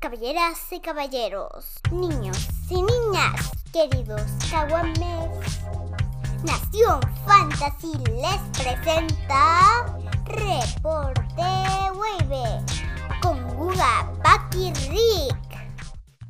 Caballeras 0.00 0.58
y 0.70 0.80
caballeros, 0.80 1.78
niños 1.92 2.48
y 2.70 2.76
niñas, 2.76 3.50
queridos 3.70 4.22
caguames, 4.50 5.28
Nación 6.42 7.00
Fantasy 7.26 7.92
les 8.06 8.64
presenta 8.64 9.84
Reporte 10.24 11.42
Wave 11.92 12.64
con 13.20 13.46
Guga, 13.56 14.10
Paki 14.22 14.72
Rick. 14.88 15.36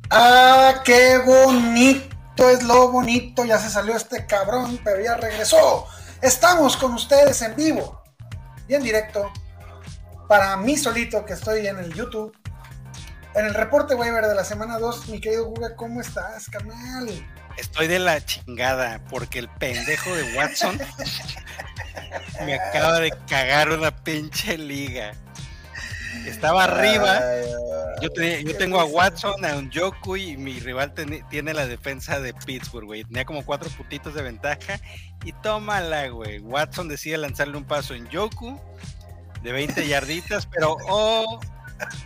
¡Ah, 0.09 0.81
qué 0.83 1.19
bonito 1.25 2.49
es 2.49 2.63
lo 2.63 2.91
bonito! 2.91 3.45
Ya 3.45 3.57
se 3.57 3.69
salió 3.69 3.95
este 3.95 4.25
cabrón, 4.25 4.81
pero 4.83 5.01
ya 5.01 5.15
regresó. 5.15 5.87
Estamos 6.21 6.75
con 6.75 6.93
ustedes 6.93 7.41
en 7.41 7.55
vivo 7.55 8.01
y 8.67 8.75
en 8.75 8.83
directo. 8.83 9.31
Para 10.27 10.57
mí 10.57 10.75
solito 10.75 11.23
que 11.23 11.33
estoy 11.33 11.67
en 11.67 11.79
el 11.79 11.93
YouTube. 11.93 12.35
En 13.33 13.45
el 13.45 13.53
reporte 13.53 13.95
waiver 13.95 14.25
de 14.25 14.35
la 14.35 14.43
semana 14.43 14.77
2, 14.77 15.07
mi 15.07 15.21
querido 15.21 15.45
Guga, 15.45 15.75
¿cómo 15.75 16.01
estás, 16.01 16.49
carnal? 16.49 17.09
Estoy 17.57 17.87
de 17.87 17.99
la 17.99 18.23
chingada 18.25 19.01
porque 19.09 19.39
el 19.39 19.47
pendejo 19.47 20.13
de 20.13 20.35
Watson 20.35 20.77
me 22.45 22.55
acaba 22.55 22.99
de 22.99 23.11
cagar 23.29 23.69
una 23.69 23.95
pinche 23.95 24.57
liga. 24.57 25.13
Estaba 26.25 26.65
arriba. 26.65 27.21
Yo, 28.01 28.09
yo 28.13 28.57
tengo 28.57 28.79
a 28.79 28.85
Watson, 28.85 29.45
a 29.45 29.55
un 29.55 29.69
Yoku 29.71 30.17
y 30.17 30.35
mi 30.35 30.59
rival 30.59 30.93
tiene 31.29 31.53
la 31.53 31.65
defensa 31.67 32.19
de 32.19 32.33
Pittsburgh, 32.33 32.85
güey. 32.85 33.03
Tenía 33.05 33.25
como 33.25 33.45
cuatro 33.45 33.69
putitos 33.69 34.13
de 34.13 34.23
ventaja. 34.23 34.79
Y 35.23 35.31
tómala, 35.33 36.09
güey. 36.09 36.39
Watson 36.39 36.89
decide 36.89 37.17
lanzarle 37.17 37.57
un 37.57 37.63
paso 37.63 37.93
en 37.93 38.09
Yoku 38.09 38.59
de 39.41 39.51
20 39.51 39.87
yarditas, 39.87 40.45
pero 40.45 40.77
oh, 40.89 41.39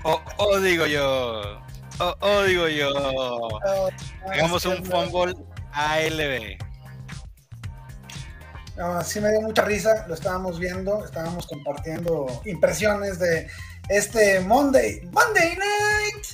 oh, 0.04 0.22
oh, 0.38 0.60
digo 0.60 0.86
yo. 0.86 1.60
Oh, 2.00 2.16
oh, 2.20 2.44
digo 2.44 2.68
yo. 2.68 2.90
Hagamos 4.30 4.66
un 4.66 4.84
fumble 4.86 5.36
ALB. 5.72 6.58
No, 8.78 9.02
sí 9.04 9.22
me 9.22 9.32
dio 9.32 9.42
mucha 9.42 9.64
risa, 9.64 10.06
lo 10.08 10.16
estábamos 10.16 10.60
viendo, 10.60 11.06
estábamos 11.06 11.48
compartiendo 11.48 12.42
impresiones 12.46 13.20
de 13.20 13.48
este 13.88 14.42
Monday, 14.42 15.02
Monday 15.12 15.58
Night. 15.58 16.26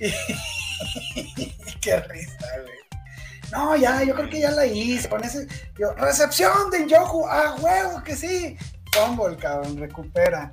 qué 1.80 2.00
risa, 2.00 2.46
güey. 2.62 2.82
No, 3.52 3.76
ya, 3.76 4.02
yo 4.02 4.14
creo 4.14 4.30
que 4.30 4.40
ya 4.40 4.50
la 4.50 4.66
hice. 4.66 5.08
Con 5.08 5.22
ese, 5.22 5.46
yo, 5.78 5.92
recepción 5.94 6.70
de 6.70 6.88
Yoku, 6.88 7.26
ah, 7.28 7.54
huevo, 7.60 8.02
que 8.02 8.16
sí. 8.16 8.56
Fumble, 8.92 9.36
cabrón, 9.36 9.76
recupera. 9.76 10.52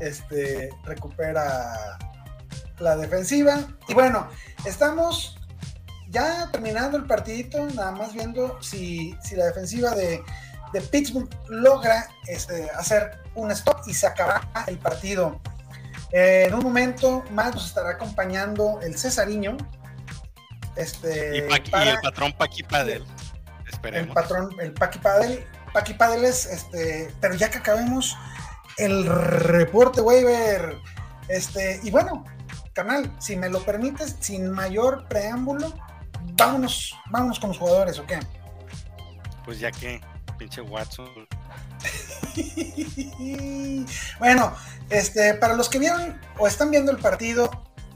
Este, 0.00 0.70
recupera 0.84 1.98
la 2.78 2.96
defensiva. 2.96 3.60
Y 3.88 3.94
bueno, 3.94 4.28
estamos 4.64 5.38
ya 6.08 6.48
terminando 6.52 6.96
el 6.96 7.04
partidito, 7.04 7.66
nada 7.74 7.92
más 7.92 8.12
viendo 8.12 8.60
si, 8.62 9.16
si 9.22 9.36
la 9.36 9.46
defensiva 9.46 9.90
de, 9.94 10.22
de 10.72 10.80
Pittsburgh 10.80 11.28
logra 11.48 12.08
este, 12.26 12.70
hacer 12.70 13.18
un 13.34 13.50
stop 13.50 13.80
y 13.86 13.94
se 13.94 14.06
acabará 14.06 14.48
el 14.66 14.78
partido. 14.78 15.40
Eh, 16.12 16.44
en 16.46 16.54
un 16.54 16.62
momento 16.62 17.24
más 17.30 17.54
nos 17.54 17.66
estará 17.66 17.90
acompañando 17.90 18.80
el 18.82 18.96
Cesariño. 18.98 19.56
Este, 20.76 21.38
y, 21.38 21.40
el 21.40 22.00
patrón 22.02 22.32
Paqui 22.32 22.62
Padel. 22.62 23.04
El 23.82 24.08
patrón, 24.08 24.50
el 24.60 24.72
Paqui 24.72 24.98
Padel. 24.98 25.44
Paqui 25.72 25.94
Padel 25.94 26.24
es, 26.24 26.46
este, 26.46 27.12
pero 27.20 27.34
ya 27.34 27.50
que 27.50 27.58
acabemos 27.58 28.16
el 28.78 29.06
reporte 29.06 30.00
waiver. 30.00 30.76
Este, 31.28 31.80
y 31.82 31.90
bueno, 31.90 32.24
canal, 32.72 33.12
si 33.18 33.36
me 33.36 33.48
lo 33.48 33.62
permites, 33.64 34.16
sin 34.20 34.50
mayor 34.50 35.06
preámbulo, 35.08 35.72
vámonos, 36.36 36.94
vámonos 37.10 37.40
con 37.40 37.50
los 37.50 37.58
jugadores, 37.58 37.98
¿o 37.98 38.06
qué? 38.06 38.20
Pues 39.44 39.58
ya 39.58 39.70
que, 39.70 40.00
pinche 40.38 40.60
Watson. 40.60 41.08
bueno, 44.18 44.54
este, 44.90 45.34
para 45.34 45.54
los 45.54 45.68
que 45.68 45.78
vieron 45.78 46.20
o 46.38 46.46
están 46.46 46.70
viendo 46.70 46.92
el 46.92 46.98
partido, 46.98 47.50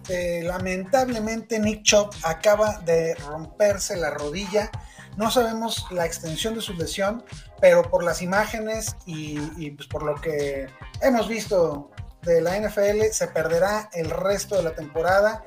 eh, 0.08 0.42
lamentablemente 0.42 1.58
Nick 1.58 1.82
Chop 1.82 2.14
acaba 2.22 2.78
de 2.78 3.14
romperse 3.14 3.96
la 3.96 4.10
rodilla. 4.10 4.70
No 5.20 5.30
sabemos 5.30 5.86
la 5.90 6.06
extensión 6.06 6.54
de 6.54 6.62
su 6.62 6.72
lesión, 6.72 7.22
pero 7.60 7.82
por 7.82 8.02
las 8.02 8.22
imágenes 8.22 8.96
y, 9.04 9.70
pues 9.72 9.86
por 9.86 10.02
lo 10.02 10.14
que 10.14 10.66
hemos 11.02 11.28
visto 11.28 11.90
de 12.22 12.40
la 12.40 12.58
NFL, 12.58 13.02
se 13.12 13.26
perderá 13.28 13.90
el 13.92 14.08
resto 14.08 14.56
de 14.56 14.62
la 14.62 14.70
temporada. 14.70 15.44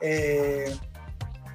Eh, 0.00 0.72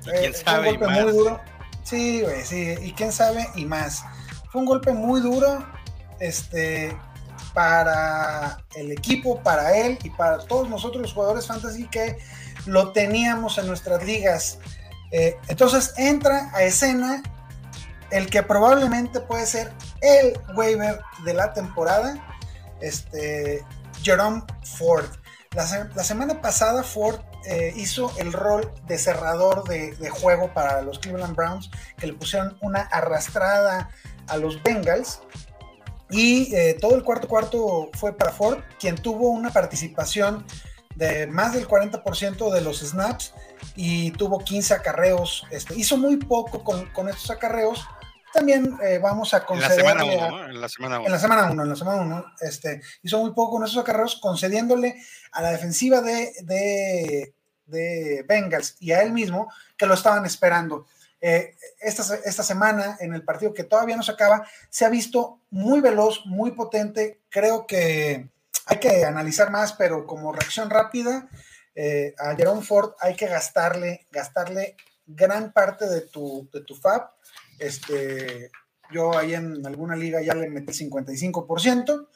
quién 0.03 0.33
sabe? 0.33 0.71
un 0.71 0.79
golpe 0.79 1.01
muy 1.01 1.11
duro. 1.13 1.39
Sí, 1.83 2.25
sí, 2.43 2.75
y 2.81 2.91
quién 2.91 3.13
sabe 3.13 3.47
y 3.55 3.63
más. 3.63 4.03
Fue 4.51 4.59
un 4.59 4.67
golpe 4.67 4.91
muy 4.91 5.21
duro 5.21 5.65
este, 6.19 6.93
para 7.53 8.65
el 8.75 8.91
equipo, 8.91 9.41
para 9.43 9.77
él 9.77 9.97
y 10.03 10.09
para 10.09 10.39
todos 10.39 10.67
nosotros 10.67 11.03
los 11.03 11.13
jugadores 11.13 11.47
fantasy 11.47 11.87
que 11.87 12.17
lo 12.65 12.91
teníamos 12.91 13.57
en 13.59 13.67
nuestras 13.67 14.03
ligas. 14.03 14.59
Eh, 15.11 15.37
entonces 15.47 15.93
entra 15.95 16.51
a 16.53 16.63
escena 16.63 17.23
el 18.11 18.29
que 18.29 18.44
probablemente 18.44 19.19
puede 19.22 19.45
ser 19.45 19.72
el 20.01 20.39
waiver 20.55 21.01
de 21.23 21.33
la 21.33 21.53
temporada, 21.53 22.16
este, 22.81 23.66
Jerome 24.03 24.44
Ford. 24.63 25.05
La, 25.53 25.66
semana 26.03 26.41
pasada 26.41 26.81
Ford 26.81 27.19
eh, 27.45 27.73
hizo 27.75 28.13
el 28.17 28.31
rol 28.31 28.72
de 28.88 28.97
cerrador 28.97 29.67
de, 29.67 30.09
juego 30.09 30.53
para 30.53 30.81
los 30.81 30.99
Cleveland 30.99 31.35
Browns, 31.35 31.69
que 31.97 32.07
le 32.07 32.13
pusieron 32.13 32.57
una 32.61 32.81
arrastrada 32.81 33.89
a 34.28 34.38
los 34.38 34.61
Bengals. 34.63 35.22
Y 36.09 36.53
eh, 36.55 36.78
todo 36.79 36.95
el 36.95 37.03
cuarto 37.03 37.28
cuarto 37.28 37.89
fue 37.93 38.13
para 38.13 38.31
Ford, 38.31 38.59
quien 38.79 38.95
tuvo 38.95 39.29
una 39.29 39.49
participación 39.49 40.45
de 40.95 41.25
más 41.28 41.53
del 41.53 41.67
40% 41.67 42.51
de 42.51 42.61
los 42.61 42.79
snaps 42.79 43.33
y 43.75 44.11
tuvo 44.11 44.39
15 44.39 44.73
acarreos. 44.73 45.45
Este, 45.51 45.75
hizo 45.75 45.97
muy 45.97 46.17
poco 46.17 46.63
con, 46.63 46.85
con 46.93 47.09
estos 47.09 47.29
acarreos, 47.31 47.85
también 48.33 48.77
eh, 48.83 48.99
vamos 48.99 49.33
a 49.33 49.45
conceder. 49.45 49.79
En 49.79 49.85
la 49.85 49.93
semana 49.93 50.27
1, 50.27 50.45
En 50.49 50.61
la 50.61 50.69
semana 50.69 50.97
1. 50.99 51.05
En 51.05 51.11
la 51.11 51.19
semana 51.19 51.51
1, 51.51 51.63
en 51.63 51.69
la 51.69 51.75
semana 51.75 52.01
1. 52.01 52.25
Este, 52.41 52.81
hizo 53.03 53.19
muy 53.19 53.31
poco 53.31 53.53
con 53.53 53.63
esos 53.63 53.77
acarreos, 53.77 54.17
concediéndole 54.21 54.95
a 55.31 55.41
la 55.41 55.51
defensiva 55.51 56.01
de, 56.01 56.33
de, 56.43 57.33
de, 57.65 58.25
Bengals 58.27 58.77
y 58.79 58.91
a 58.91 59.01
él 59.01 59.11
mismo 59.11 59.51
que 59.77 59.85
lo 59.85 59.93
estaban 59.93 60.25
esperando. 60.25 60.87
Eh, 61.19 61.55
esta, 61.79 62.15
esta 62.15 62.43
semana, 62.43 62.97
en 62.99 63.13
el 63.13 63.23
partido 63.23 63.53
que 63.53 63.63
todavía 63.63 63.95
no 63.95 64.03
se 64.03 64.11
acaba, 64.11 64.47
se 64.69 64.85
ha 64.85 64.89
visto 64.89 65.39
muy 65.49 65.81
veloz, 65.81 66.25
muy 66.25 66.51
potente. 66.51 67.21
Creo 67.29 67.67
que 67.67 68.29
hay 68.65 68.77
que 68.79 69.05
analizar 69.05 69.51
más, 69.51 69.73
pero 69.73 70.05
como 70.05 70.31
reacción 70.31 70.69
rápida, 70.69 71.29
eh, 71.75 72.13
a 72.17 72.35
Jerome 72.35 72.61
Ford 72.61 72.93
hay 72.99 73.15
que 73.15 73.27
gastarle, 73.27 74.07
gastarle 74.11 74.75
gran 75.05 75.51
parte 75.51 75.87
de 75.87 76.01
tu, 76.01 76.49
de 76.51 76.61
tu 76.61 76.75
FAB 76.75 77.09
este, 77.61 78.51
yo 78.91 79.17
ahí 79.17 79.33
en 79.35 79.66
alguna 79.66 79.95
liga 79.95 80.22
ya 80.22 80.33
le 80.33 80.49
metí 80.49 80.73
55% 80.73 82.07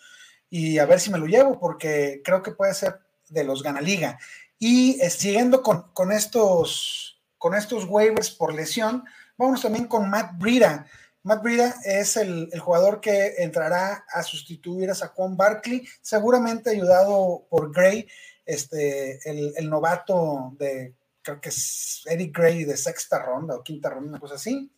y 0.50 0.79
a 0.79 0.85
ver 0.85 1.00
si 1.00 1.11
me 1.11 1.17
lo 1.17 1.28
llevo 1.28 1.59
porque 1.59 2.22
creo 2.23 2.41
que 2.41 2.51
puede 2.51 2.73
ser 2.73 3.00
de 3.29 3.44
los 3.44 3.63
gana 3.63 3.81
liga. 3.81 4.19
Y 4.59 5.00
eh, 5.01 5.09
siguiendo 5.09 5.61
con, 5.61 5.91
con, 5.94 6.11
estos, 6.11 7.22
con 7.38 7.56
estos 7.56 7.85
waivers 7.85 8.31
por 8.31 8.53
lesión, 8.53 9.03
vamos 9.38 9.61
también 9.61 9.88
con 9.88 10.09
Matt 10.09 10.38
Brida. 10.38 10.88
Matt 11.23 11.44
Brida 11.44 11.75
es 11.83 12.17
el, 12.17 12.50
jugador 12.59 13.01
que 13.01 13.35
entrará 13.38 14.06
a 14.12 14.23
sustituir 14.23 14.89
a 14.89 14.95
Saquon 14.95 15.35
Barkley, 15.35 15.88
seguramente 16.01 16.69
ayudado 16.69 17.47
por 17.50 17.73
Gray, 17.73 18.07
este, 18.45 19.19
el, 19.29 19.53
el, 19.57 19.69
novato 19.69 20.53
de, 20.59 20.94
creo 21.23 21.41
que 21.41 21.50
es 21.50 22.03
Eric 22.06 22.38
Gray 22.38 22.63
de 22.63 22.77
sexta 22.77 23.18
ronda 23.18 23.56
o 23.56 23.63
quinta 23.63 23.89
ronda, 23.89 24.09
una 24.09 24.19
cosa 24.19 24.36
así. 24.36 24.71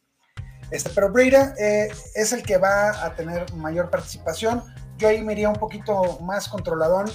Este, 0.72 0.90
pero 0.90 1.12
Breda 1.12 1.54
eh, 1.58 1.90
es 2.14 2.34
el 2.34 2.44
que 2.44 2.58
va 2.58 3.06
a 3.06 3.16
tener 3.16 3.52
mayor 3.54 3.90
participación. 3.90 4.64
Yo 4.98 5.08
ahí 5.08 5.22
me 5.22 5.34
iría 5.34 5.50
un 5.50 5.56
poquito 5.56 6.20
más 6.22 6.50
controladón 6.50 7.10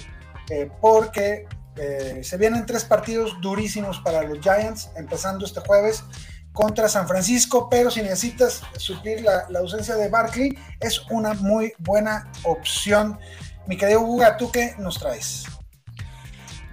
eh, 0.49 0.69
porque 0.81 1.47
eh, 1.75 2.21
se 2.23 2.37
vienen 2.37 2.65
tres 2.65 2.83
partidos 2.83 3.39
durísimos 3.41 3.99
para 3.99 4.23
los 4.23 4.39
Giants, 4.39 4.91
empezando 4.95 5.45
este 5.45 5.59
jueves 5.59 6.03
contra 6.51 6.87
San 6.87 7.07
Francisco, 7.07 7.67
pero 7.69 7.89
si 7.89 8.01
necesitas 8.01 8.61
suplir 8.77 9.21
la, 9.21 9.47
ausencia 9.59 9.95
de 9.95 10.07
Barkley, 10.07 10.57
es 10.79 11.01
una 11.09 11.33
muy 11.33 11.73
buena 11.79 12.31
opción. 12.43 13.19
Mi 13.65 13.75
querido 13.75 14.01
Guga, 14.01 14.37
¿tú 14.37 14.51
qué 14.51 14.75
nos 14.77 14.99
traes? 14.99 15.45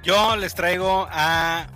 Yo 0.02 0.36
les 0.36 0.54
traigo 0.54 1.06
a 1.10 1.66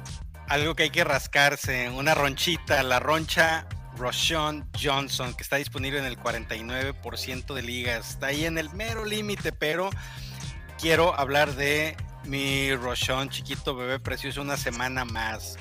algo 0.49 0.75
que 0.75 0.85
hay 0.85 0.91
que 0.91 1.05
rascarse, 1.05 1.89
una 1.91 2.15
ronchita, 2.15 2.83
la 2.83 3.01
roncha 3.01 3.67
Roshan 3.97 4.69
Johnson, 4.81 5.35
que 5.35 5.43
está 5.43 5.57
disponible 5.57 5.99
en 5.99 6.05
el 6.05 6.19
49% 6.19 7.55
de 7.55 7.63
ligas. 7.63 8.11
Está 8.11 8.27
ahí 8.27 8.45
en 8.45 8.59
el 8.59 8.71
mero 8.71 9.05
límite, 9.05 9.53
pero 9.53 9.91
quiero 10.81 11.19
hablar 11.19 11.55
de 11.55 11.97
Mi 12.25 12.75
Rochon, 12.75 13.29
chiquito 13.29 13.75
bebé 13.75 14.01
precioso, 14.01 14.43
una 14.43 14.57
semana 14.57 15.05
más. 15.05 15.57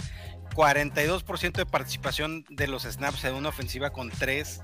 42% 0.56 1.54
de 1.54 1.66
participación 1.66 2.46
de 2.50 2.68
los 2.68 2.84
snaps 2.84 3.24
en 3.26 3.36
una 3.36 3.50
ofensiva 3.50 3.92
con 3.92 4.10
tres 4.10 4.62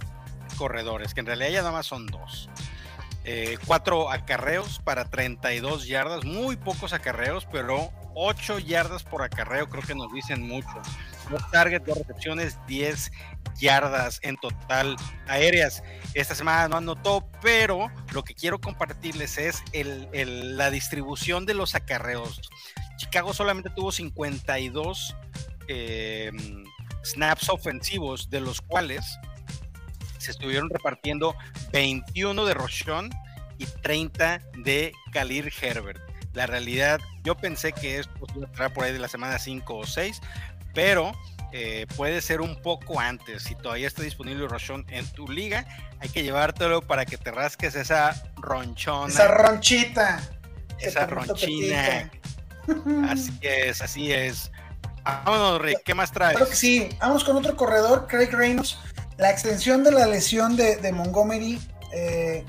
corredores, 0.57 1.13
que 1.13 1.21
en 1.21 1.25
realidad 1.25 1.50
ya 1.50 1.60
nada 1.60 1.71
más 1.71 1.86
son 1.86 2.07
dos. 2.07 2.50
Eh, 3.25 3.57
cuatro 3.66 4.12
acarreos 4.12 4.80
para 4.80 5.06
32 5.06 5.88
yardas, 5.88 6.25
muy 6.25 6.56
pocos 6.56 6.94
acarreos, 6.94 7.48
pero 7.51 7.92
8 8.16 8.60
yardas 8.60 9.04
por 9.04 9.21
acarreo 9.21 9.69
creo 9.69 9.83
que 9.83 9.95
nos 9.95 10.12
dicen 10.13 10.48
mucho. 10.48 10.81
Dos 11.30 11.52
targets, 11.52 11.86
dos 11.86 11.98
recepciones, 11.98 12.58
10 12.68 13.12
yardas 13.60 14.20
en 14.24 14.38
total 14.38 14.96
aéreas. 15.28 15.84
Esta 16.14 16.36
semana 16.36 16.68
no 16.68 16.78
anotó, 16.78 17.30
pero 17.42 17.92
lo 18.14 18.24
que 18.24 18.34
quiero 18.34 18.60
compartirles 18.60 19.38
es 19.38 19.64
la 19.74 20.72
distribución 20.72 21.46
de 21.46 21.54
los 21.54 21.76
acarreos. 21.76 22.42
Chicago 22.98 23.34
solamente 23.34 23.70
tuvo 23.70 23.92
52 23.92 25.16
em, 25.68 26.64
snaps 27.04 27.50
ofensivos, 27.50 28.30
de 28.30 28.42
los 28.42 28.62
cuales 28.62 29.06
se 30.18 30.31
estuvieron 30.31 30.70
repartiendo 30.70 31.36
21 31.72 32.46
de 32.46 32.54
Rochon 32.54 33.10
y 33.58 33.66
30 33.66 34.42
de 34.58 34.92
Khalil 35.12 35.52
Herbert. 35.62 36.02
La 36.34 36.46
realidad, 36.46 37.00
yo 37.24 37.36
pensé 37.36 37.72
que 37.72 38.00
esto 38.00 38.14
iba 38.36 38.48
a 38.48 38.52
estar 38.52 38.74
por 38.74 38.84
ahí 38.84 38.94
de 38.94 39.00
la 39.00 39.08
semana 39.08 39.40
5 39.40 39.78
o 39.78 39.86
6, 39.86 40.22
pero 40.80 41.12
eh, 41.52 41.88
puede 41.98 42.22
ser 42.22 42.40
un 42.40 42.56
poco 42.62 43.02
antes. 43.02 43.44
Si 43.44 43.54
todavía 43.54 43.86
está 43.86 44.02
disponible 44.02 44.48
Rochon 44.48 44.86
en 44.90 45.06
tu 45.08 45.28
liga, 45.28 45.66
hay 46.00 46.08
que 46.08 46.24
llevártelo 46.24 46.81
para 46.81 47.06
que 47.06 47.18
te 47.18 47.31
rasques 47.31 47.76
esa 47.76 48.24
ronchona. 48.38 49.12
Esa 49.12 49.28
ronchita. 49.28 50.22
Esa 50.80 51.06
ronchina. 51.06 52.10
Así 53.10 53.38
es, 53.42 53.81
así 53.81 54.12
es. 54.14 54.52
Vámonos, 55.04 55.60
Rick, 55.60 55.81
¿qué 55.84 55.96
más 55.96 56.12
traes? 56.12 56.38
Claro 56.38 56.50
que 56.52 56.56
sí, 56.56 56.88
vamos 57.00 57.24
con 57.24 57.36
otro 57.36 57.58
corredor, 57.58 58.06
Craig 58.08 58.30
Reynolds. 58.31 58.78
La 59.18 59.31
extensión 59.31 59.84
de 59.84 59.92
la 59.92 60.06
lesión 60.06 60.56
de, 60.56 60.92
Montgomery 60.94 61.60
eh, 61.92 62.46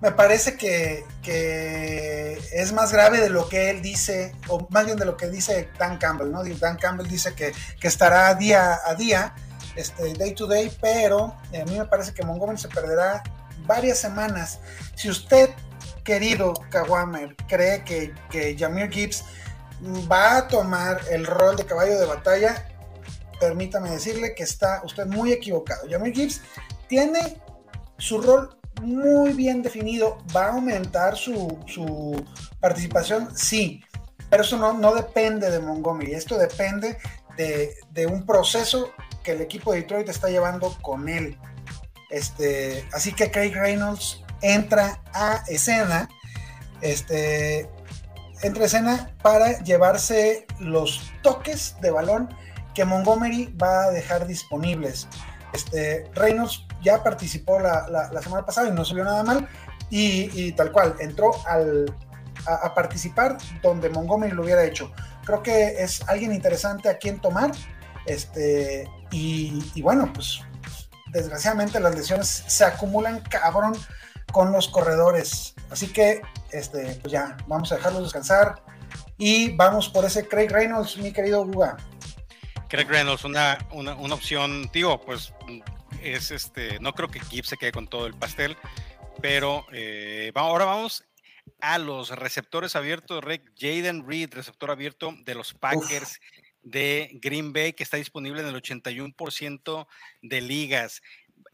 me 0.00 0.12
parece 0.12 0.56
que, 0.56 1.04
es 2.52 2.72
más 2.72 2.92
grave 2.92 3.20
de 3.20 3.30
lo 3.30 3.48
que 3.48 3.70
él 3.70 3.82
dice, 3.82 4.34
o 4.48 4.66
más 4.70 4.86
bien 4.86 4.96
de 4.96 5.04
lo 5.04 5.16
que 5.16 5.28
dice 5.28 5.68
Dan 5.78 5.98
Campbell, 5.98 6.30
¿no? 6.30 6.42
Dan 6.44 6.76
Campbell 6.76 7.08
dice 7.08 7.34
que, 7.34 7.52
estará 7.82 8.34
día 8.34 8.78
a 8.86 8.94
día, 8.94 9.34
este, 9.76 10.14
day 10.14 10.34
to 10.34 10.46
day, 10.46 10.76
pero 10.80 11.36
a 11.48 11.64
mí 11.64 11.78
me 11.78 11.86
parece 11.86 12.12
que 12.12 12.24
Montgomery 12.24 12.58
se 12.58 12.68
perderá 12.68 13.22
varias 13.66 13.98
semanas. 13.98 14.60
Si 14.94 15.08
usted, 15.08 15.50
querido 16.04 16.54
Kawamer, 16.70 17.36
cree 17.48 17.84
que, 17.84 18.14
que 18.30 18.56
Jameer 18.58 18.90
Gibbs 18.90 19.24
va 20.10 20.38
a 20.38 20.48
tomar 20.48 21.00
el 21.10 21.26
rol 21.26 21.56
de 21.56 21.66
caballo 21.66 21.98
de 21.98 22.06
batalla, 22.06 22.66
permítame 23.38 23.90
decirle 23.90 24.34
que 24.34 24.42
está 24.42 24.82
usted 24.84 25.06
muy 25.06 25.32
equivocado. 25.32 25.88
Jamir 25.88 26.14
Gibbs 26.14 26.40
tiene 26.88 27.40
su 27.98 28.20
rol 28.20 28.57
muy 28.80 29.32
bien 29.32 29.62
definido. 29.62 30.18
¿Va 30.34 30.46
a 30.46 30.52
aumentar 30.52 31.16
su, 31.16 32.24
participación? 32.60 33.36
Sí, 33.36 33.82
pero 34.30 34.42
eso 34.42 34.56
no, 34.56 34.74
no, 34.74 34.94
depende 34.94 35.50
de 35.50 35.60
Montgomery. 35.60 36.14
Esto 36.14 36.38
depende 36.38 36.98
de, 37.36 38.06
un 38.06 38.26
proceso 38.26 38.90
que 39.22 39.32
el 39.32 39.40
equipo 39.40 39.72
de 39.72 39.82
Detroit 39.82 40.08
está 40.08 40.28
llevando 40.28 40.76
con 40.82 41.08
él. 41.08 41.38
Este, 42.10 42.86
así 42.92 43.12
que 43.12 43.30
Craig 43.30 43.52
Reynolds 43.54 44.22
entra 44.42 45.02
a 45.12 45.42
escena. 45.48 46.08
Este, 46.80 47.68
entra 48.42 48.62
a 48.62 48.66
escena 48.66 49.16
para 49.22 49.58
llevarse 49.62 50.46
los 50.60 51.12
toques 51.22 51.76
de 51.80 51.90
balón 51.90 52.28
que 52.74 52.84
Montgomery 52.84 53.52
va 53.60 53.84
a 53.84 53.90
dejar 53.90 54.26
disponibles. 54.26 55.08
Este, 55.52 56.08
Reynolds 56.14 56.67
ya 56.82 57.02
participó 57.02 57.58
la, 57.58 58.10
semana 58.22 58.44
pasada 58.44 58.68
y 58.68 58.72
no 58.72 58.84
salió 58.84 59.04
nada 59.04 59.22
mal. 59.22 59.48
Y, 59.90 60.52
tal 60.52 60.70
cual, 60.70 60.96
entró 61.00 61.30
al, 61.46 61.94
a, 62.46 62.74
participar 62.74 63.38
donde 63.62 63.88
Montgomery 63.88 64.32
lo 64.32 64.42
hubiera 64.42 64.64
hecho. 64.64 64.92
Creo 65.24 65.42
que 65.42 65.82
es 65.82 66.06
alguien 66.08 66.32
interesante 66.32 66.88
a 66.88 66.98
quien 66.98 67.20
tomar. 67.20 67.52
Este, 68.06 68.88
y, 69.10 69.80
bueno, 69.82 70.10
pues 70.12 70.40
desgraciadamente 71.12 71.80
las 71.80 71.94
lesiones 71.94 72.44
se 72.46 72.64
acumulan 72.64 73.20
cabrón 73.20 73.74
con 74.32 74.52
los 74.52 74.68
corredores. 74.68 75.54
Así 75.70 75.88
que, 75.88 76.20
este, 76.50 76.98
pues 77.00 77.12
ya, 77.12 77.36
vamos 77.46 77.72
a 77.72 77.76
dejarlos 77.76 78.02
descansar. 78.02 78.62
Y 79.16 79.56
vamos 79.56 79.88
por 79.88 80.04
ese 80.04 80.28
Craig 80.28 80.48
Reynolds, 80.48 80.96
mi 80.98 81.12
querido 81.12 81.44
Guga. 81.44 81.76
Craig 82.68 82.86
Reynolds, 82.86 83.24
una, 83.24 83.58
una, 83.72 83.94
una, 83.96 84.14
opción, 84.14 84.70
digo, 84.72 85.00
pues 85.00 85.32
es 86.02 86.30
este, 86.30 86.78
no 86.80 86.92
creo 86.92 87.08
que 87.08 87.20
Gibbs 87.20 87.48
se 87.48 87.56
quede 87.56 87.72
con 87.72 87.88
todo 87.88 88.06
el 88.06 88.14
pastel, 88.14 88.56
pero 89.20 89.66
eh, 89.72 90.32
ahora 90.34 90.64
vamos 90.64 91.04
a 91.60 91.78
los 91.78 92.10
receptores 92.10 92.76
abiertos, 92.76 93.24
Rick 93.24 93.52
Jaden 93.58 94.06
Reed, 94.06 94.32
receptor 94.32 94.70
abierto 94.70 95.14
de 95.24 95.34
los 95.34 95.54
Packers. 95.54 96.20
de 96.62 97.10
Green 97.22 97.54
Bay 97.54 97.72
que 97.72 97.82
está 97.82 97.96
disponible 97.96 98.42
en 98.42 98.48
el 98.48 98.54
81% 98.60 99.86
de 100.22 100.40
ligas. 100.42 101.00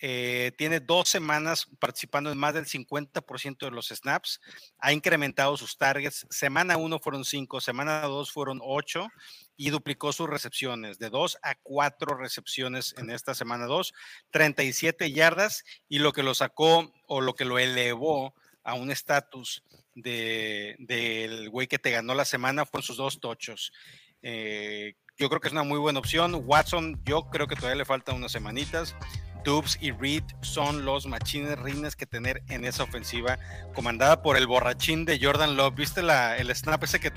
Eh, 0.06 0.52
tiene 0.58 0.80
dos 0.80 1.08
semanas 1.08 1.66
participando 1.78 2.30
en 2.30 2.36
más 2.36 2.52
del 2.52 2.66
50% 2.66 3.64
de 3.64 3.70
los 3.70 3.88
snaps, 3.88 4.38
ha 4.78 4.92
incrementado 4.92 5.56
sus 5.56 5.78
targets. 5.78 6.26
Semana 6.28 6.76
1 6.76 6.98
fueron 6.98 7.24
5, 7.24 7.58
semana 7.62 8.02
2 8.02 8.30
fueron 8.30 8.60
8 8.62 9.08
y 9.56 9.70
duplicó 9.70 10.12
sus 10.12 10.28
recepciones 10.28 10.98
de 10.98 11.08
2 11.08 11.38
a 11.42 11.54
4 11.54 12.18
recepciones 12.18 12.94
en 12.98 13.08
esta 13.08 13.34
semana 13.34 13.64
2, 13.64 13.94
37 14.30 15.10
yardas 15.10 15.64
y 15.88 16.00
lo 16.00 16.12
que 16.12 16.22
lo 16.22 16.34
sacó 16.34 16.92
o 17.06 17.22
lo 17.22 17.34
que 17.34 17.46
lo 17.46 17.58
elevó 17.58 18.34
a 18.62 18.74
un 18.74 18.90
estatus 18.90 19.62
del 19.94 21.48
güey 21.48 21.66
que 21.66 21.78
te 21.78 21.92
ganó 21.92 22.14
la 22.14 22.26
semana 22.26 22.66
fueron 22.66 22.82
sus 22.82 22.98
dos 22.98 23.20
tochos. 23.20 23.72
Eh, 24.20 24.96
yo 25.16 25.30
creo 25.30 25.40
que 25.40 25.48
es 25.48 25.52
una 25.52 25.62
muy 25.62 25.78
buena 25.78 26.00
opción. 26.00 26.42
Watson, 26.44 27.00
yo 27.06 27.30
creo 27.30 27.46
que 27.46 27.56
todavía 27.56 27.76
le 27.76 27.84
faltan 27.86 28.16
unas 28.16 28.32
semanitas. 28.32 28.94
Dubs 29.44 29.78
y 29.80 29.92
Reed 29.92 30.24
son 30.40 30.84
los 30.84 31.06
machines 31.06 31.58
rines 31.58 31.94
que 31.94 32.06
tener 32.06 32.42
en 32.48 32.64
esa 32.64 32.82
ofensiva, 32.82 33.38
comandada 33.74 34.22
por 34.22 34.36
el 34.36 34.46
borrachín 34.46 35.04
de 35.04 35.20
Jordan 35.22 35.56
Love. 35.56 35.74
¿Viste 35.74 36.02
la, 36.02 36.36
el 36.36 36.54
snap 36.54 36.82
ese 36.82 36.98
que, 36.98 37.12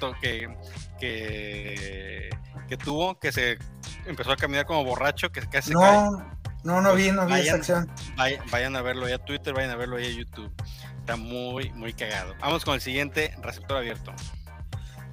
que, 0.99 2.29
que, 2.67 2.77
tuvo? 2.77 3.19
Que 3.19 3.31
se 3.31 3.57
empezó 4.05 4.31
a 4.33 4.37
caminar 4.37 4.65
como 4.65 4.83
borracho, 4.83 5.31
que 5.31 5.41
casi 5.41 5.71
no, 5.71 5.79
cae. 5.79 6.09
No, 6.63 6.81
no 6.81 6.93
vi, 6.93 7.11
no 7.11 7.25
vi 7.25 7.39
esa 7.39 7.55
acción. 7.55 7.89
Vayan, 8.51 8.75
a 8.75 8.81
verlo 8.81 9.07
ya 9.07 9.15
a 9.15 9.25
Twitter, 9.25 9.53
vayan 9.53 9.71
a 9.71 9.75
verlo 9.75 9.97
ahí 9.97 10.05
a 10.05 10.11
YouTube. 10.11 10.51
Está 10.99 11.15
muy, 11.15 11.71
muy 11.71 11.93
cagado. 11.93 12.35
Vamos 12.41 12.65
con 12.65 12.75
el 12.75 12.81
siguiente 12.81 13.33
receptor 13.41 13.77
abierto. 13.77 14.13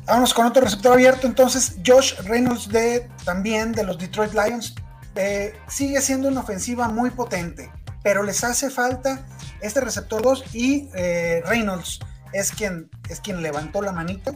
Vamos 0.07 0.35
con 0.35 0.47
otro 0.47 0.63
receptor 0.63 0.93
abierto, 0.93 1.27
entonces 1.27 1.77
Josh 1.87 2.15
Reynolds 2.25 2.69
de 2.69 3.09
también 3.25 3.73
de 3.73 3.85
los 3.85 3.97
Detroit 3.97 4.33
Lions 4.33 4.75
eh, 5.17 5.55
sigue 5.69 6.01
siendo 6.01 6.29
una 6.29 6.41
ofensiva 6.41 6.89
muy 6.89 7.11
potente, 7.11 7.71
pero 8.03 8.23
les 8.23 8.43
hace 8.45 8.71
falta 8.71 9.27
este 9.61 9.81
receptor 9.81 10.23
2 10.23 10.55
y 10.55 10.91
eh, 10.95 11.43
Reynolds 11.47 12.01
es 12.33 12.51
quien, 12.53 12.91
es 13.09 13.21
quien 13.21 13.43
levantó 13.43 13.81
la 13.81 13.93
manita. 13.93 14.35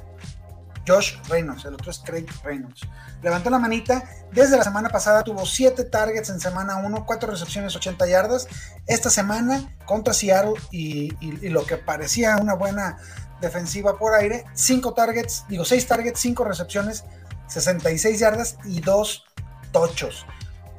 Josh 0.87 1.16
Reynolds, 1.28 1.66
el 1.66 1.75
otro 1.75 1.90
es 1.90 1.99
Craig 1.99 2.25
Reynolds. 2.42 2.80
Levantó 3.23 3.50
la 3.50 3.58
manita. 3.58 4.04
Desde 4.32 4.56
la 4.56 4.64
semana 4.64 4.88
pasada 4.88 5.23
tuvo 5.23 5.44
7 5.44 5.85
targets 5.85 6.30
en 6.30 6.40
semana 6.40 6.76
1, 6.76 7.04
4 7.04 7.30
recepciones, 7.30 7.76
80 7.76 8.06
yardas. 8.06 8.49
Esta 8.87 9.11
semana 9.11 9.76
contra 9.85 10.14
Seattle 10.14 10.54
y, 10.70 11.12
y 11.20 11.49
lo 11.50 11.66
que 11.66 11.76
parecía 11.76 12.38
una 12.38 12.54
buena 12.54 12.97
defensiva 13.40 13.99
por 13.99 14.14
aire, 14.14 14.44
5 14.54 14.94
targets, 14.94 15.44
digo 15.49 15.64
6 15.64 15.87
targets, 15.87 16.20
5 16.20 16.44
recepciones, 16.44 17.04
66 17.49 18.18
yardas 18.18 18.56
y 18.64 18.80
2 18.80 19.25
tochos. 19.73 20.26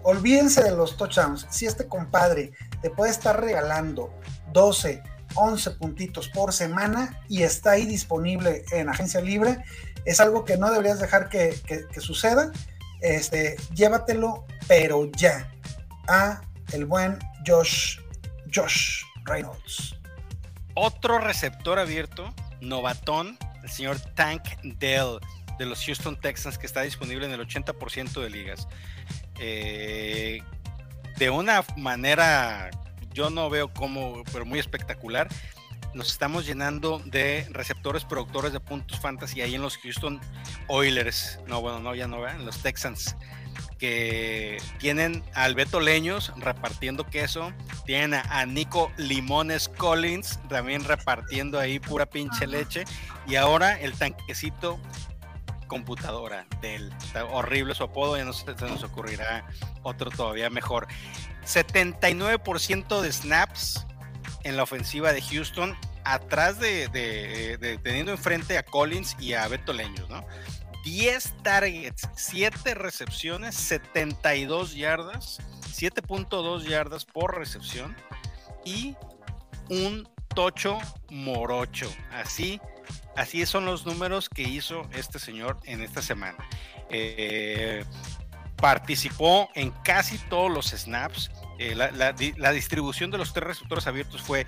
Olvídense 0.03 0.63
de 0.63 0.71
los 0.71 0.97
touchdowns. 0.97 1.47
Si 1.49 1.65
este 1.65 1.87
compadre 1.87 2.51
te 2.81 2.89
puede 2.89 3.11
estar 3.11 3.39
regalando 3.39 4.13
12, 4.53 5.03
11 5.35 5.71
puntitos 5.71 6.29
por 6.29 6.53
semana 6.53 7.21
y 7.27 7.43
está 7.43 7.71
ahí 7.71 7.85
disponible 7.85 8.63
en 8.71 8.89
agencia 8.89 9.21
libre, 9.21 9.63
es 10.05 10.19
algo 10.19 10.45
que 10.45 10.57
no 10.57 10.71
deberías 10.71 10.99
dejar 10.99 11.29
que, 11.29 11.55
suceda. 11.99 12.51
Este, 13.01 13.55
llévatelo, 13.73 14.45
pero 14.67 15.09
ya, 15.11 15.51
a 16.07 16.41
el 16.73 16.85
buen 16.85 17.17
Josh, 17.45 17.99
Josh 18.53 19.03
Reynolds. 19.25 19.95
Otro 20.75 21.19
receptor 21.19 21.79
abierto, 21.79 22.33
novatón, 22.61 23.37
el 23.63 23.69
señor 23.69 23.99
Tank 24.15 24.43
Dell 24.63 25.19
de 25.57 25.65
los 25.65 25.83
Houston 25.85 26.19
Texans, 26.19 26.57
que 26.57 26.65
está 26.65 26.81
disponible 26.81 27.25
en 27.25 27.33
el 27.33 27.41
80% 27.41 28.21
de 28.21 28.29
ligas. 28.29 28.67
Eh, 29.39 30.41
de 31.17 31.29
una 31.29 31.63
manera, 31.75 32.69
yo 33.13 33.29
no 33.29 33.49
veo 33.49 33.73
como, 33.73 34.23
pero 34.31 34.45
muy 34.45 34.59
espectacular. 34.59 35.27
nos 35.93 36.11
estamos 36.11 36.45
llenando 36.45 37.01
de 37.05 37.47
receptores 37.49 38.05
productores 38.05 38.53
de 38.53 38.59
puntos 38.59 38.99
fantasy 38.99 39.41
ahí 39.41 39.55
en 39.55 39.61
los 39.61 39.77
Houston 39.77 40.19
Oilers. 40.67 41.39
No, 41.47 41.61
bueno, 41.61 41.79
no, 41.79 41.95
ya 41.95 42.07
no, 42.07 42.27
en 42.27 42.45
los 42.45 42.59
Texans. 42.59 43.15
Que 43.77 44.61
tienen 44.77 45.23
a 45.33 45.45
Alberto 45.45 45.79
Leños 45.79 46.33
repartiendo 46.37 47.05
queso, 47.05 47.53
tienen 47.85 48.13
a, 48.13 48.45
Nico 48.45 48.91
Limones 48.97 49.69
Collins 49.69 50.39
también 50.49 50.83
repartiendo 50.83 51.57
ahí 51.59 51.79
pura 51.79 52.05
pinche 52.05 52.45
leche, 52.45 52.83
y 53.25 53.35
ahora 53.35 53.79
el 53.79 53.93
tanquecito 53.93 54.79
computadora 55.69 56.45
del 56.59 56.91
horrible 57.31 57.73
su 57.73 57.83
apodo, 57.83 58.17
ya 58.17 58.25
no 58.25 58.33
se, 58.33 58.45
nos 58.45 58.83
ocurrirá 58.83 59.47
otro 59.83 60.11
todavía 60.11 60.49
mejor. 60.49 60.87
79% 61.45 62.99
de 62.99 63.11
snaps 63.13 63.85
en 64.43 64.57
la 64.57 64.63
ofensiva 64.63 65.13
de 65.13 65.21
Houston, 65.21 65.77
atrás 66.03 66.59
de, 66.59 67.79
teniendo 67.81 68.11
enfrente 68.11 68.57
a 68.57 68.63
Collins 68.63 69.15
y 69.19 69.33
a 69.33 69.47
Beto 69.47 69.71
Leños, 69.71 70.09
¿no? 70.09 70.25
10 70.83 71.43
targets, 71.43 72.09
7 72.15 72.73
recepciones, 72.73 73.55
72 73.55 74.75
yardas, 74.75 75.39
7.2 75.71 76.63
yardas 76.63 77.05
por 77.05 77.37
recepción 77.37 77.95
y 78.65 78.95
un 79.69 80.09
tocho 80.33 80.79
morocho. 81.09 81.91
Así, 82.11 82.59
así 83.15 83.45
son 83.45 83.65
los 83.65 83.85
números 83.85 84.29
que 84.29 84.43
hizo 84.43 84.87
este 84.93 85.19
señor 85.19 85.57
en 85.65 85.81
esta 85.81 86.01
semana. 86.01 86.37
Eh, 86.89 87.83
participó 88.55 89.49
en 89.55 89.71
casi 89.83 90.17
todos 90.17 90.51
los 90.51 90.67
snaps. 90.67 91.31
Eh, 91.57 91.75
la, 91.75 92.51
distribución 92.51 93.11
de 93.11 93.17
los 93.17 93.33
tres 93.33 93.47
receptores 93.47 93.87
abiertos 93.87 94.21
fue 94.21 94.45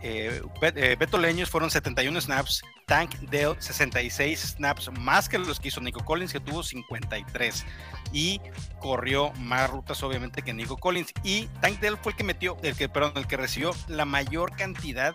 eh, 0.00 0.40
eh, 0.62 0.96
Beto 0.98 1.18
Leños 1.18 1.50
fueron 1.50 1.70
71 1.70 2.20
snaps, 2.20 2.62
Tank 2.86 3.16
Dell 3.30 3.56
66 3.58 4.54
snaps, 4.56 4.90
más 4.92 5.28
que 5.28 5.38
los 5.38 5.58
que 5.58 5.68
hizo 5.68 5.80
Nico 5.80 6.04
Collins, 6.04 6.32
que 6.32 6.40
tuvo 6.40 6.62
53. 6.62 7.64
Y 8.12 8.40
corrió 8.80 9.32
más 9.32 9.68
rutas, 9.70 10.02
obviamente, 10.02 10.42
que 10.42 10.52
Nico 10.52 10.76
Collins. 10.76 11.12
Y 11.22 11.46
Tank 11.60 11.80
Dell 11.80 11.96
fue 11.96 12.12
el 12.12 12.18
que 12.18 12.24
metió, 12.24 12.56
el 12.62 12.76
que, 12.76 12.88
perdón, 12.88 13.12
el 13.16 13.26
que 13.26 13.36
recibió 13.36 13.72
la 13.88 14.04
mayor 14.04 14.54
cantidad 14.56 15.14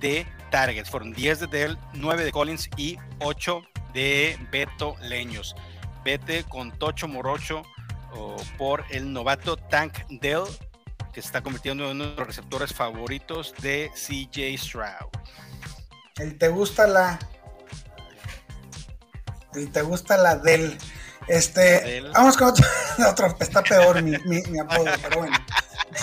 de 0.00 0.26
targets. 0.50 0.90
Fueron 0.90 1.12
10 1.12 1.40
de 1.40 1.46
Dell, 1.46 1.78
9 1.94 2.24
de 2.24 2.32
Collins 2.32 2.68
y 2.76 2.98
8 3.20 3.62
de 3.94 4.38
Beto 4.50 4.96
Leños. 5.02 5.54
Vete 6.04 6.44
con 6.44 6.72
Tocho 6.72 7.08
Morocho 7.08 7.62
por 8.58 8.84
el 8.90 9.12
novato 9.12 9.56
Tank 9.56 9.98
Dell, 10.08 10.44
que 11.12 11.20
se 11.20 11.26
está 11.26 11.42
convirtiendo 11.42 11.84
en 11.84 11.96
uno 11.96 12.10
de 12.10 12.16
los 12.16 12.26
receptores 12.26 12.72
favoritos 12.72 13.54
de 13.60 13.90
CJ 13.94 14.58
Stroud. 14.58 15.10
El 16.16 16.36
te 16.38 16.48
gusta 16.48 16.86
la. 16.86 17.18
El 19.54 19.70
te 19.70 19.82
gusta 19.82 20.16
la 20.16 20.36
Dell. 20.36 20.76
Este, 21.28 22.02
vamos 22.12 22.36
con 22.36 22.48
otro, 23.08 23.36
está 23.38 23.62
peor 23.62 24.02
mi, 24.02 24.16
mi, 24.24 24.58
apodo, 24.58 24.86
pero 25.02 25.20
bueno. 25.20 25.36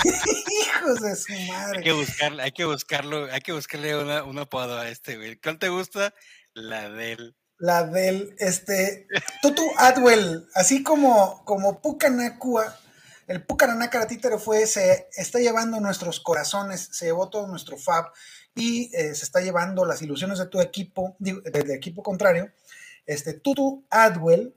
Hijos 0.04 1.02
de 1.02 1.16
su 1.16 1.34
madre. 1.52 1.78
Hay 1.78 1.84
que 1.84 1.92
buscarle, 1.94 2.44
hay 2.44 2.52
que 2.52 2.66
buscarlo, 2.66 3.32
hay 3.32 3.42
que 3.42 3.52
buscarle 3.54 3.98
una, 3.98 4.24
un 4.24 4.38
apodo 4.40 4.78
a 4.78 4.90
este 4.90 5.18
güey. 5.18 5.38
¿Cuál 5.38 5.60
te 5.60 5.70
gusta? 5.70 6.14
La 6.54 6.90
del 6.90 7.36
la 7.60 7.84
del 7.86 8.36
este 8.38 9.08
Tutu 9.42 9.64
Adwell, 9.78 10.48
así 10.54 10.84
como, 10.84 11.44
como 11.44 11.82
Pucanacua, 11.82 12.78
el 13.28 13.44
Pucanacua 13.44 14.08
títere 14.08 14.38
fue, 14.38 14.66
se 14.68 15.08
está 15.16 15.40
llevando 15.40 15.80
nuestros 15.80 16.20
corazones, 16.20 16.90
se 16.92 17.06
llevó 17.06 17.30
todo 17.30 17.48
nuestro 17.48 17.78
fab 17.78 18.12
y 18.56 18.96
eh, 18.96 19.14
se 19.16 19.26
está 19.26 19.42
llevando 19.42 19.86
las 19.86 20.02
ilusiones 20.02 20.40
de 20.40 20.48
tu 20.48 20.62
equipo, 20.62 21.16
de, 21.20 21.42
equipo 21.74 22.04
contrario. 22.04 22.52
Este 23.06 23.34
Tutu 23.34 23.86
Adwell 23.90 24.56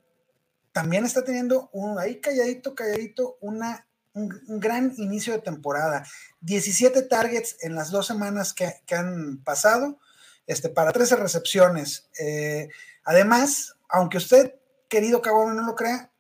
también 0.73 1.05
está 1.05 1.25
teniendo 1.25 1.69
un, 1.73 1.99
ahí 1.99 2.21
calladito, 2.21 2.75
calladito, 2.75 3.39
una, 3.41 3.89
un, 4.15 4.31
gran 4.61 4.93
inicio 4.97 5.33
de 5.33 5.41
temporada. 5.41 6.05
17 6.41 7.03
targets 7.03 7.57
en 7.61 7.75
las 7.75 7.91
dos 7.91 8.07
semanas 8.07 8.53
que, 8.53 8.95
han 8.95 9.43
pasado, 9.45 9.99
este, 10.47 10.69
para 10.69 10.93
13 10.93 11.17
recepciones. 11.17 12.09
Eh, 12.19 12.69
Además, 13.05 13.77
aunque 13.89 14.19
usted, 14.19 14.55
querido 14.89 15.23
cabrón, 15.23 15.57
no 15.57 15.63
lo 15.63 15.75
crea, 15.75 16.11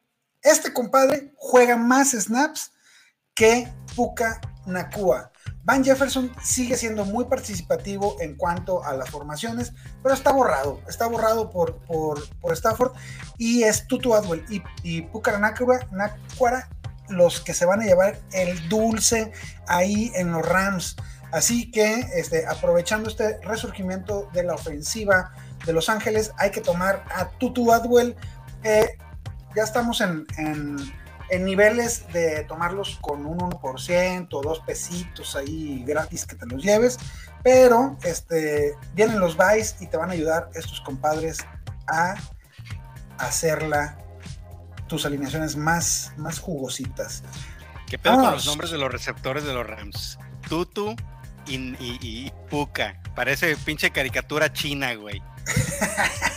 este 0.42 0.72
compadre 0.72 1.32
juega 1.36 1.76
más 1.76 2.10
snaps 2.12 2.72
que 3.34 3.72
Puka 3.94 4.40
Nakua. 4.66 5.30
Van 5.62 5.84
Jefferson 5.84 6.32
sigue 6.42 6.76
siendo 6.76 7.04
muy 7.04 7.26
participativo 7.26 8.16
en 8.20 8.36
cuanto 8.36 8.82
a 8.82 8.94
las 8.94 9.10
formaciones, 9.10 9.72
pero 10.02 10.14
está 10.14 10.32
borrado, 10.32 10.80
está 10.88 11.06
borrado 11.06 11.50
por, 11.50 11.76
por, 11.84 12.18
Stafford 12.52 12.92
y 13.36 13.62
es 13.62 13.86
Tutu 13.86 14.14
Adwell 14.14 14.44
y, 14.48 14.62
y 14.82 15.02
Puka 15.02 15.38
Nakua, 15.38 15.86
los 17.10 17.40
que 17.40 17.54
se 17.54 17.66
van 17.66 17.80
a 17.80 17.84
llevar 17.84 18.18
el 18.32 18.68
dulce 18.68 19.32
ahí 19.66 20.12
en 20.14 20.32
los 20.32 20.46
Rams. 20.46 20.96
Así 21.32 21.70
que 21.70 22.06
este, 22.14 22.46
aprovechando 22.46 23.08
este 23.08 23.38
resurgimiento 23.42 24.28
de 24.32 24.42
la 24.42 24.54
ofensiva 24.54 25.32
de 25.64 25.72
Los 25.72 25.88
Ángeles, 25.88 26.32
hay 26.38 26.50
que 26.50 26.60
tomar 26.60 27.04
a 27.14 27.28
Tutu 27.38 27.72
Adwell. 27.72 28.16
ya 28.62 29.62
estamos 29.62 30.00
en, 30.00 30.26
niveles 31.38 32.12
de 32.12 32.42
tomarlos 32.44 32.98
con 33.00 33.24
un 33.24 33.38
1%, 33.38 34.42
dos 34.42 34.60
pesitos 34.60 35.36
ahí 35.36 35.84
gratis 35.86 36.26
que 36.26 36.34
te 36.34 36.44
los 36.46 36.60
lleves, 36.60 36.98
pero 37.44 37.96
este, 38.02 38.74
vienen 38.94 39.20
los 39.20 39.36
buys 39.36 39.76
y 39.80 39.86
te 39.86 39.96
van 39.96 40.10
a 40.10 40.14
ayudar 40.14 40.50
estos 40.54 40.80
compadres 40.80 41.38
a 41.86 42.16
hacerla 43.18 43.96
tus 44.90 45.06
alineaciones 45.06 45.56
más, 45.56 46.12
más 46.18 46.40
jugositas. 46.40 47.22
¿Qué 47.88 47.98
pedo 47.98 48.16
con 48.16 48.32
los 48.32 48.44
nombres 48.44 48.70
de 48.70 48.78
los 48.78 48.90
receptores 48.90 49.44
de 49.44 49.54
los 49.54 49.66
Rams? 49.66 50.18
Tutu 50.48 50.94
y, 51.46 51.54
y 51.78 52.32
Puka. 52.50 53.00
Parece 53.14 53.56
pinche 53.56 53.90
caricatura 53.90 54.52
china, 54.52 54.94
güey. 54.94 55.22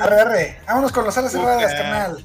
Arre, 0.00 0.20
arre. 0.20 0.60
Vámonos 0.66 0.92
con 0.92 1.04
las 1.04 1.18
alas 1.18 1.32
cerradas, 1.32 1.72
carnal. 1.72 2.24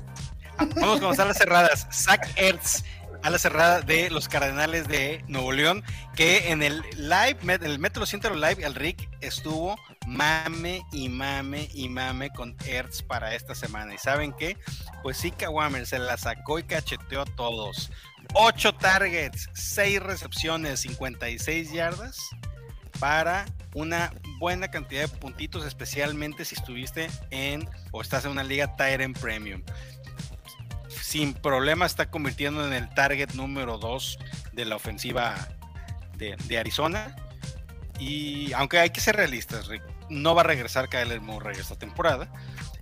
Vamos 0.75 1.00
con 1.00 1.10
las 1.10 1.20
alas 1.20 1.38
cerradas. 1.38 1.88
Zach 1.91 2.27
Ertz, 2.36 2.84
ala 3.24 3.39
cerrada 3.39 3.82
de 3.82 4.12
los 4.12 4.29
Cardenales 4.29 4.88
de 4.88 5.24
Nuevo 5.27 5.51
León, 5.51 5.84
que 6.15 6.51
en 6.51 6.62
el 6.62 6.84
live, 6.96 7.38
el 7.63 7.79
Metro 7.79 8.05
Centro 8.05 8.36
Live, 8.36 8.63
el 8.63 8.75
Rick 8.75 9.10
estuvo 9.22 9.75
mame 10.06 10.86
y 10.92 11.10
mame 11.10 11.70
y 11.74 11.90
mame 11.90 12.30
con 12.30 12.56
Ertz 12.66 13.02
para 13.02 13.36
esta 13.36 13.56
semana. 13.56 13.94
¿Y 13.94 13.98
saben 13.98 14.34
qué? 14.34 14.58
Pues 15.04 15.18
sí, 15.18 15.32
Kawamer 15.32 15.86
se 15.86 16.00
la 16.00 16.18
sacó 16.18 16.60
y 16.60 16.64
cacheteó 16.64 17.22
a 17.22 17.26
todos. 17.26 17.92
8 18.34 18.76
targets, 18.76 19.50
6 19.54 20.02
recepciones, 20.02 20.82
56 20.82 21.72
yardas 21.72 22.18
para 23.00 23.46
una 23.74 24.14
buena 24.40 24.70
cantidad 24.70 25.02
de 25.02 25.08
puntitos, 25.08 25.66
especialmente 25.66 26.46
si 26.46 26.56
estuviste 26.56 27.08
en 27.30 27.68
o 27.92 28.02
estás 28.02 28.26
en 28.26 28.32
una 28.32 28.44
liga 28.44 28.76
Tyrant 28.76 29.18
Premium. 29.20 29.64
Sin 30.88 31.34
problema 31.34 31.86
está 31.86 32.10
convirtiendo 32.10 32.66
en 32.66 32.74
el 32.74 32.90
target 32.94 33.34
número 33.34 33.78
2 33.78 34.20
de 34.54 34.66
la 34.66 34.76
ofensiva 34.76 35.36
de, 36.18 36.36
de, 36.46 36.58
Arizona. 36.58 37.16
Y 38.00 38.52
aunque 38.54 38.80
hay 38.80 38.90
que 38.90 39.02
ser 39.02 39.16
realistas, 39.16 39.70
no 40.10 40.36
va 40.36 40.42
a 40.42 40.46
regresar 40.46 40.90
Kyler 40.90 41.22
Murray 41.22 41.58
esta 41.60 41.76
temporada. 41.76 42.30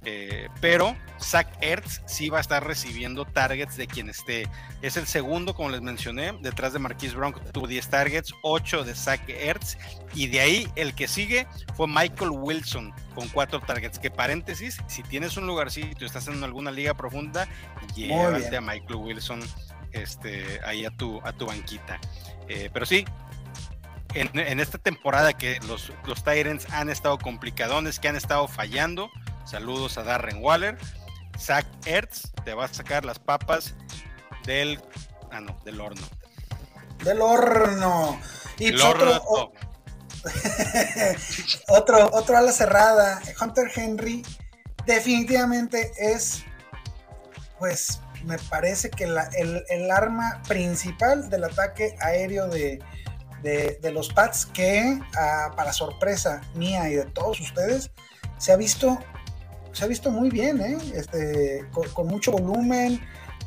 Eh, 0.05 0.49
pero 0.59 0.97
Zach 1.21 1.47
Ertz 1.61 2.01
sí 2.05 2.29
va 2.29 2.39
a 2.39 2.41
estar 2.41 2.65
recibiendo 2.65 3.25
targets 3.25 3.77
de 3.77 3.87
quien 3.87 4.09
esté. 4.09 4.49
Es 4.81 4.97
el 4.97 5.07
segundo, 5.07 5.53
como 5.53 5.69
les 5.69 5.81
mencioné, 5.81 6.33
detrás 6.41 6.73
de 6.73 6.79
Marquise 6.79 7.15
Brown, 7.15 7.33
que 7.33 7.39
tuvo 7.51 7.67
10 7.67 7.89
targets, 7.89 8.33
8 8.41 8.83
de 8.83 8.95
Zach 8.95 9.21
Ertz. 9.29 9.77
Y 10.13 10.27
de 10.27 10.41
ahí 10.41 10.67
el 10.75 10.93
que 10.93 11.07
sigue 11.07 11.47
fue 11.75 11.87
Michael 11.87 12.31
Wilson 12.31 12.93
con 13.15 13.29
4 13.29 13.61
targets. 13.61 13.97
Que 13.97 14.11
paréntesis, 14.11 14.77
si 14.87 15.03
tienes 15.03 15.37
un 15.37 15.47
lugarcito 15.47 16.03
y 16.03 16.05
estás 16.05 16.27
en 16.27 16.43
alguna 16.43 16.71
liga 16.71 16.93
profunda, 16.93 17.47
llévate 17.95 18.57
a 18.57 18.61
Michael 18.61 18.95
Wilson 18.95 19.41
este, 19.93 20.59
ahí 20.65 20.85
a 20.85 20.91
tu, 20.91 21.21
a 21.23 21.31
tu 21.31 21.45
banquita. 21.45 21.99
Eh, 22.49 22.69
pero 22.73 22.85
sí, 22.85 23.05
en, 24.13 24.59
esta 24.59 24.77
temporada 24.77 25.33
que 25.33 25.59
los, 25.67 25.91
los 26.05 26.23
Tyrants 26.23 26.67
han 26.71 26.89
estado 26.89 27.17
complicadones, 27.17 27.99
que 27.99 28.07
han 28.07 28.15
estado 28.15 28.47
fallando 28.47 29.09
Saludos 29.45 29.97
a 29.97 30.03
Darren 30.03 30.41
Waller. 30.41 30.77
Zach 31.37 31.65
Ertz 31.85 32.31
te 32.45 32.53
va 32.53 32.65
a 32.65 32.73
sacar 32.73 33.05
las 33.05 33.19
papas 33.19 33.75
del. 34.45 34.79
Ah, 35.31 35.41
no, 35.41 35.59
del 35.65 35.81
horno. 35.81 36.01
Del 37.03 37.21
horno. 37.21 38.19
Y 38.57 38.71
pues 38.71 38.83
otro, 38.83 39.21
otro, 41.67 42.09
otro 42.13 42.37
ala 42.37 42.51
cerrada. 42.51 43.21
Hunter 43.41 43.69
Henry 43.75 44.23
definitivamente 44.85 45.91
es, 45.97 46.43
pues, 47.59 47.99
me 48.23 48.37
parece 48.37 48.89
que 48.89 49.03
el, 49.03 49.65
el, 49.69 49.91
arma 49.91 50.41
principal 50.47 51.29
del 51.29 51.43
ataque 51.43 51.97
aéreo 51.99 52.47
de, 52.47 52.79
de, 53.43 53.91
los 53.91 54.09
Pats 54.09 54.45
que, 54.45 54.99
ah, 55.17 55.51
para 55.55 55.73
sorpresa 55.73 56.41
mía 56.55 56.89
y 56.89 56.95
de 56.95 57.05
todos 57.05 57.39
ustedes, 57.39 57.91
se 58.37 58.51
ha 58.51 58.55
visto, 58.55 58.97
se 59.73 59.85
ha 59.85 59.87
visto 59.87 60.09
muy 60.09 60.29
bien, 60.29 60.61
¿eh? 60.61 60.77
este, 60.95 61.65
con, 61.93 62.07
mucho 62.07 62.31
volumen, 62.31 62.99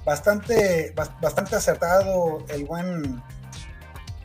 bastante, 0.05 0.95
bastante 1.21 1.57
acertado 1.57 2.45
el 2.49 2.65
buen, 2.65 3.23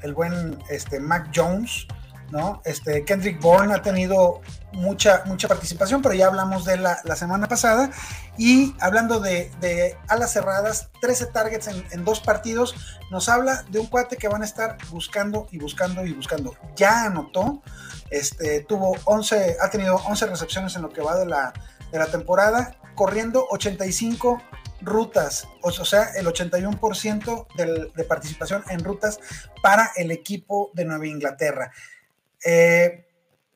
el 0.03 0.13
buen 0.13 0.59
este, 0.69 0.99
Mac 0.99 1.31
Jones. 1.33 1.87
¿no? 2.29 2.61
Este, 2.63 3.03
Kendrick 3.03 3.41
Bourne 3.41 3.73
ha 3.73 3.81
tenido 3.81 4.41
mucha, 4.73 5.23
mucha 5.25 5.47
participación, 5.47 6.01
pero 6.01 6.15
ya 6.15 6.27
hablamos 6.27 6.65
de 6.65 6.77
la, 6.77 6.99
la 7.03 7.15
semana 7.15 7.47
pasada. 7.47 7.91
Y 8.37 8.75
hablando 8.79 9.19
de, 9.19 9.51
de 9.59 9.97
alas 10.07 10.33
cerradas, 10.33 10.89
13 11.01 11.27
targets 11.27 11.67
en, 11.67 12.05
dos 12.05 12.19
partidos, 12.19 12.75
nos 13.09 13.29
habla 13.29 13.63
de 13.69 13.79
un 13.79 13.87
cuate 13.87 14.17
que 14.17 14.27
van 14.27 14.41
a 14.41 14.45
estar 14.45 14.77
buscando 14.89 15.47
y 15.51 15.57
buscando 15.57 16.05
y 16.05 16.13
buscando. 16.13 16.55
Ya 16.75 17.05
anotó, 17.05 17.61
este, 18.09 18.61
tuvo 18.61 18.95
11, 19.05 19.57
ha 19.61 19.69
tenido 19.69 19.95
11 19.95 20.27
recepciones 20.27 20.75
en 20.75 20.81
lo 20.81 20.89
que 20.89 21.01
va 21.01 21.17
de 21.17 21.25
la, 21.25 21.53
de 21.91 21.99
la 21.99 22.07
temporada, 22.07 22.75
corriendo 22.95 23.45
85 23.51 24.41
rutas, 24.81 25.47
o 25.61 25.71
sea, 25.71 26.09
el 26.15 26.25
81% 26.25 27.47
de, 27.55 27.91
de 27.95 28.03
participación 28.03 28.63
en 28.69 28.83
rutas 28.83 29.19
para 29.61 29.91
el 29.95 30.09
equipo 30.09 30.71
de 30.73 30.85
Nueva 30.85 31.05
Inglaterra. 31.05 31.71
Eh, 32.43 33.05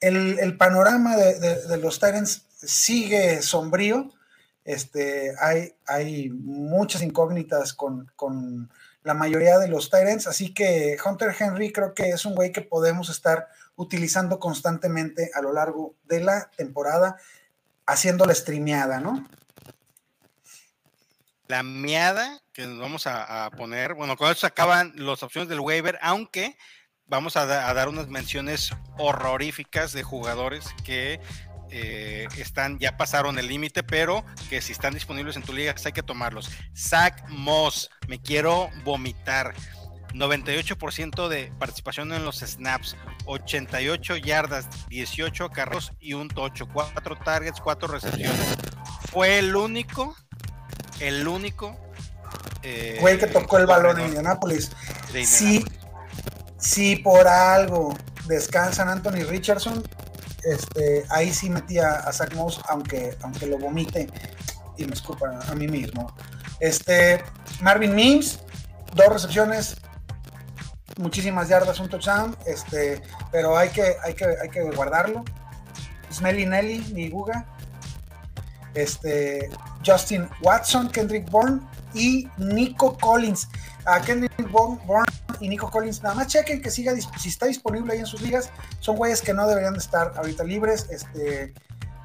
el, 0.06 0.58
panorama 0.58 1.16
de, 1.16 1.78
los 1.78 2.00
Tyrants 2.00 2.46
sigue 2.56 3.42
sombrío. 3.42 4.12
Este, 4.64 5.36
hay, 5.40 5.76
hay 5.88 6.30
muchas 6.30 7.02
incógnitas 7.02 7.74
con, 7.74 8.70
la 9.04 9.14
mayoría 9.14 9.60
de 9.60 9.68
los 9.68 9.92
Tyrants, 9.92 10.26
así 10.26 10.52
que 10.52 10.98
Hunter 11.06 11.36
Henry 11.40 11.72
creo 11.72 11.94
que 11.94 12.10
es 12.10 12.26
un 12.26 12.34
güey 12.34 12.52
que 12.52 12.62
podemos 12.62 13.10
estar 13.10 13.50
utilizando 13.76 14.40
constantemente 14.40 15.30
a 15.36 15.42
lo 15.42 15.54
largo 15.54 15.96
de 16.06 16.22
la 16.22 16.50
temporada, 16.58 17.18
haciendo 17.86 18.26
la 18.26 18.34
streameada, 18.34 19.00
¿no? 19.00 19.28
La 21.48 21.62
miada 21.62 22.42
que 22.52 22.66
nos 22.66 22.80
vamos 22.80 23.06
a, 23.06 23.46
a 23.46 23.52
poner, 23.52 23.94
bueno, 23.94 24.18
con 24.18 24.32
eso 24.32 24.48
acaban 24.48 24.94
las 24.96 25.22
opciones 25.22 25.50
del 25.50 25.60
waiver, 25.60 26.00
aunque 26.02 26.58
vamos 27.08 27.38
a, 27.38 27.46
dar 27.46 27.88
unas 27.88 28.08
menciones 28.08 28.72
horroríficas 28.98 29.94
de 29.94 30.04
jugadores 30.04 30.66
que 30.84 31.20
eh, 31.72 32.28
están, 32.38 32.80
ya 32.80 32.98
pasaron 32.98 33.40
el 33.40 33.48
límite, 33.48 33.84
pero 33.84 34.26
que 34.50 34.62
si 34.62 34.72
están 34.72 34.94
disponibles 34.94 35.36
en 35.36 35.44
tu 35.44 35.54
liga 35.54 35.76
hay 35.84 35.92
que 35.92 36.04
tomarlos. 36.04 36.50
Zach 36.76 37.24
Moss, 37.30 37.90
me 38.08 38.20
quiero 38.22 38.70
vomitar. 38.84 39.54
98% 40.14 41.28
de 41.28 41.52
participación 41.60 42.14
en 42.14 42.24
los 42.24 42.38
snaps, 42.38 42.96
88 43.26 44.16
yardas, 44.16 44.68
18 44.88 45.50
carros 45.50 45.92
y 46.00 46.14
un 46.14 46.30
tocho, 46.30 46.70
4 46.72 47.18
targets, 47.18 47.60
4 47.60 47.88
recepciones. 47.90 48.58
Fue 49.12 49.40
el 49.40 49.54
único, 49.58 50.16
el 51.02 51.28
único. 51.28 51.76
Eh, 52.64 52.98
Güey 53.02 53.18
que 53.18 53.28
tocó 53.28 53.58
el 53.58 53.66
balón 53.66 54.00
en 54.00 54.08
Indianapolis. 54.08 54.72
Sí, 55.26 55.66
si 56.58 56.96
por 56.98 57.28
algo 57.28 57.96
descansan 58.28 58.90
Anthony 58.90 59.24
Richardson, 59.28 59.84
este, 60.44 61.06
ahí 61.10 61.34
sí 61.34 61.50
metía 61.50 61.92
a 61.92 62.14
Zach 62.14 62.34
Moss, 62.36 62.62
aunque, 62.70 63.18
aunque 63.22 63.48
lo 63.48 63.58
vomite 63.58 64.08
y 64.78 64.86
me 64.86 64.94
escupa 64.94 65.40
a 65.48 65.56
mí 65.56 65.68
mismo. 65.68 66.14
Este, 66.60 67.24
Marvin 67.62 67.96
Mims, 67.96 68.40
dos 68.94 69.10
recepciones, 69.10 69.78
muchísimas 70.98 71.50
yardas, 71.50 71.80
un 71.80 71.90
touchdown, 71.90 72.36
este, 72.46 73.02
pero 73.32 73.58
hay 73.58 73.70
que, 73.70 73.96
hay 74.04 74.14
que, 74.14 74.26
hay 74.42 74.50
que 74.50 74.62
guardarlo. 74.62 75.24
Smelly 76.12 76.46
Nelly, 76.46 76.80
mi 76.94 77.10
Guga. 77.10 77.46
Este, 78.74 79.50
Justin 79.86 80.30
Watson, 80.42 80.90
Kendrick 80.90 81.30
Bourne 81.30 81.62
y 81.96 82.28
Nico 82.38 82.98
Collins. 82.98 83.48
A 83.86 84.02
Kendrick 84.02 84.52
Bourne 84.52 84.80
y 85.40 85.48
Nico 85.48 85.70
Collins, 85.70 86.02
nada 86.04 86.16
más 86.16 86.28
chequen 86.28 86.62
que 86.62 86.72
siga, 86.72 86.94
si 87.18 87.30
está 87.30 87.46
disponible 87.46 87.94
ahí 87.94 88.00
en 88.00 88.06
sus 88.06 88.22
ligas, 88.22 88.50
son 88.80 88.96
güeyes 88.96 89.22
que 89.22 89.34
no 89.34 89.48
deberían 89.48 89.74
de 89.74 89.80
estar 89.80 90.14
ahorita 90.16 90.44
libres, 90.44 90.88
este, 90.90 91.54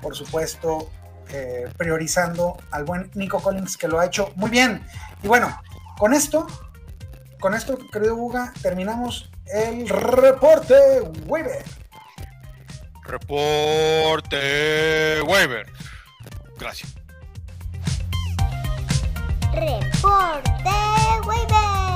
por 0.03 0.15
supuesto, 0.15 0.91
eh, 1.31 1.69
priorizando 1.77 2.57
al 2.71 2.85
buen 2.85 3.11
Nico 3.15 3.41
Collins 3.41 3.77
que 3.77 3.89
lo 3.89 4.01
ha 4.01 4.07
hecho 4.07 4.33
muy 4.37 4.51
bien. 4.51 4.85
Y 5.23 5.29
bueno, 5.29 5.61
con 5.99 6.13
esto, 6.13 6.47
con 7.41 7.55
esto, 7.55 7.79
querido 7.93 8.17
Buga, 8.17 8.53
terminamos 8.63 9.31
el 9.47 9.89
reporte 9.89 10.75
Weber. 11.27 11.65
Reporte 13.05 15.23
Weber. 15.23 15.67
Gracias. 16.59 17.00
Reporte 19.53 20.49
Weaver. 21.27 21.90